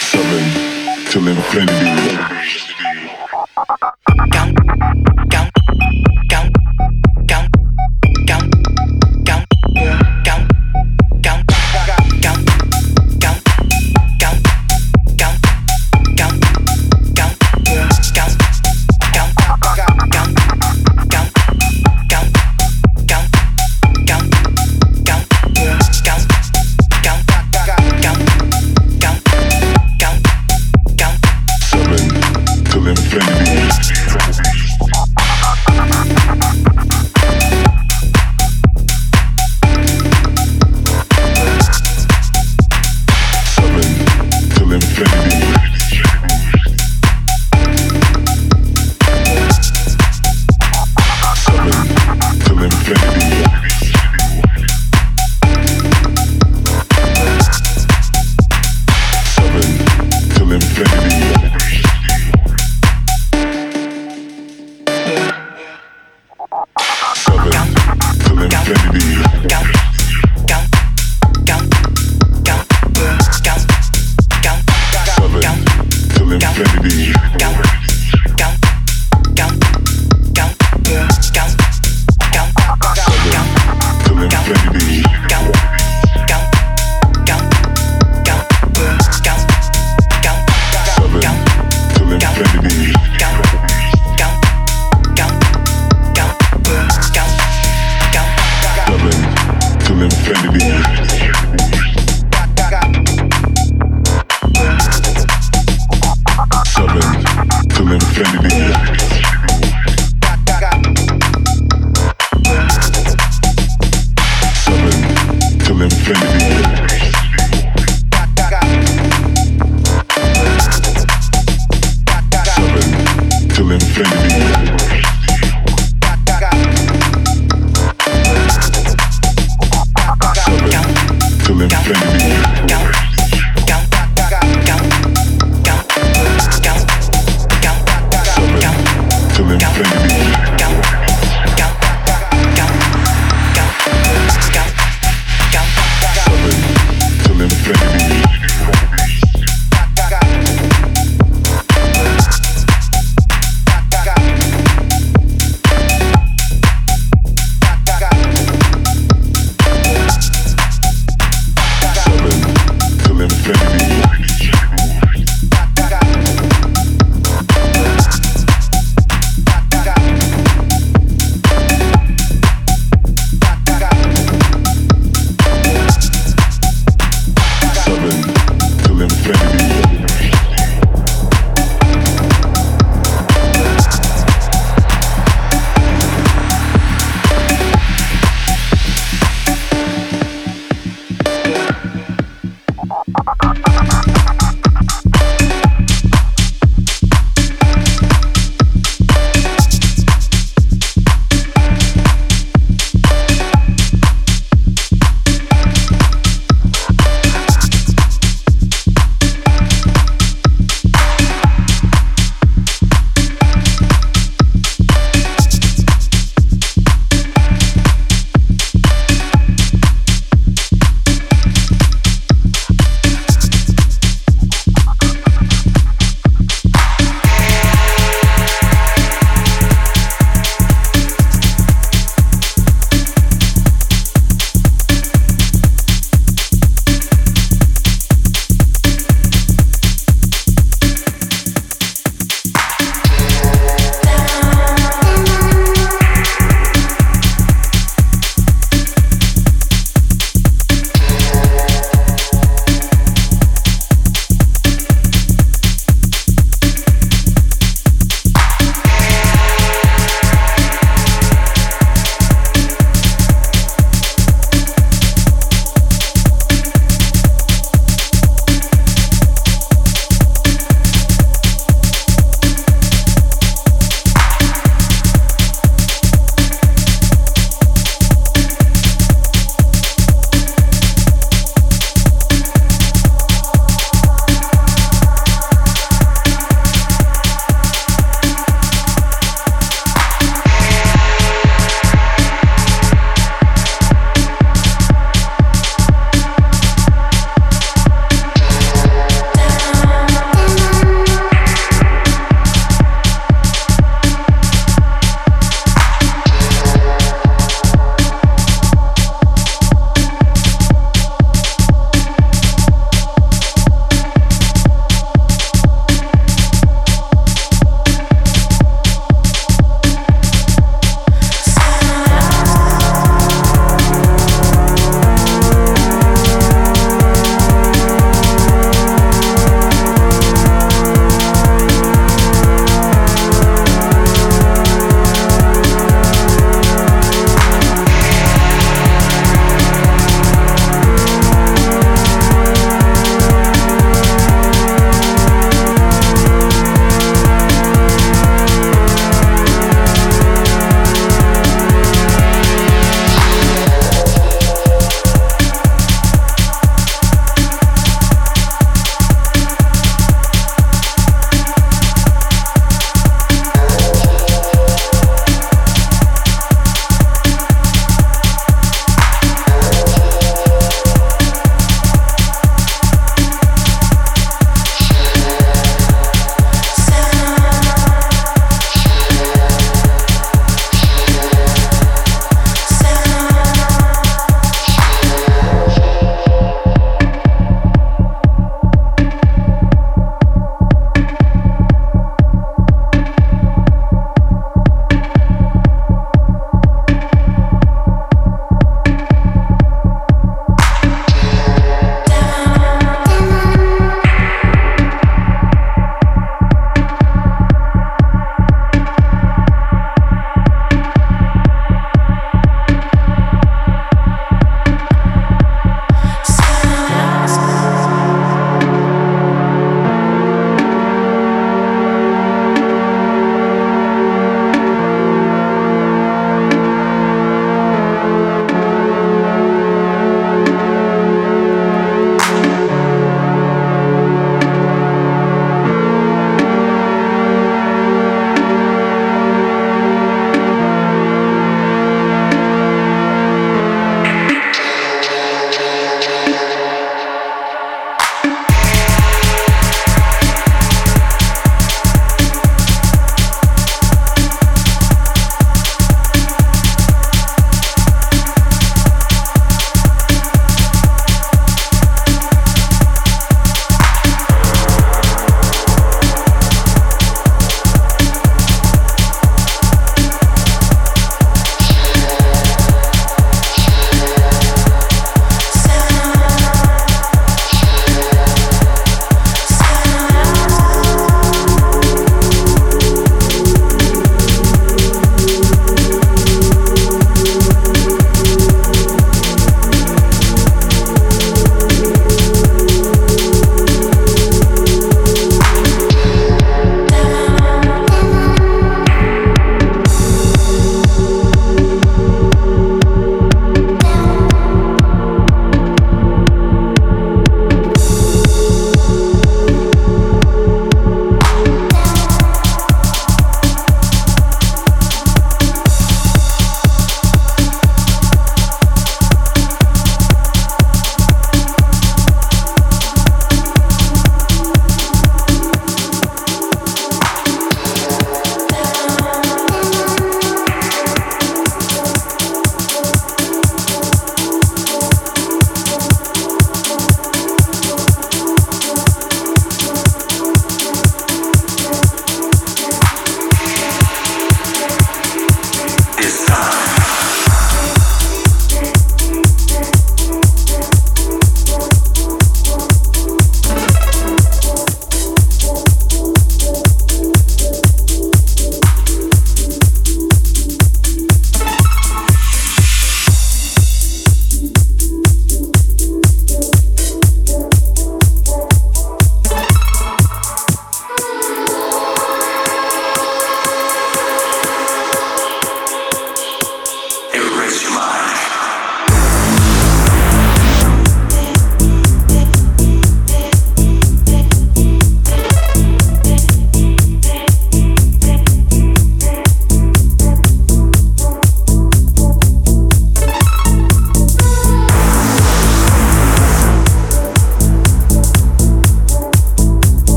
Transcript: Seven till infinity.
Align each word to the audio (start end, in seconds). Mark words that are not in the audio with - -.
Seven 0.00 0.44
till 1.10 1.28
infinity. 1.28 2.69